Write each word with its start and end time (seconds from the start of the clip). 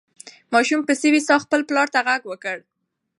ماشوم 0.53 0.81
په 0.87 0.93
سوې 1.01 1.21
ساه 1.27 1.43
خپل 1.45 1.61
پلار 1.69 1.87
ته 1.93 1.99
غږ 2.07 2.21
وکړ. 2.27 2.57